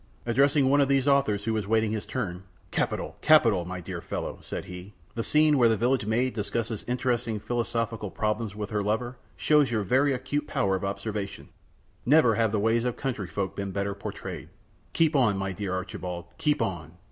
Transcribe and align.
Addressing 0.25 0.67
one 0.67 0.81
of 0.81 0.87
these 0.87 1.07
authors 1.07 1.43
who 1.43 1.53
was 1.53 1.67
waiting 1.67 1.91
his 1.91 2.07
turn, 2.07 2.41
"Capital! 2.71 3.17
Capital! 3.21 3.65
my 3.65 3.79
dear 3.79 4.01
fellow," 4.01 4.39
said 4.41 4.65
he, 4.65 4.73
"your 4.77 4.81
last 4.89 4.93
story. 4.97 5.03
The 5.13 5.23
scene 5.23 5.57
where 5.59 5.69
the 5.69 5.77
village 5.77 6.07
maid 6.07 6.33
discusses 6.33 6.83
interesting 6.87 7.39
philosophical 7.39 8.09
problems 8.09 8.55
with 8.55 8.71
her 8.71 8.81
lover 8.81 9.17
shows 9.37 9.69
your 9.69 9.83
very 9.83 10.11
acute 10.11 10.47
power 10.47 10.75
of 10.75 10.83
observation. 10.83 11.49
Never 12.03 12.33
have 12.33 12.51
the 12.51 12.59
ways 12.59 12.83
of 12.83 12.97
country 12.97 13.27
folk 13.27 13.55
been 13.55 13.69
better 13.69 13.93
portrayed. 13.93 14.49
Keep 14.93 15.15
on, 15.15 15.37
my 15.37 15.51
dear 15.51 15.71
Archibald, 15.71 16.25
keep 16.39 16.63
on! 16.63 16.93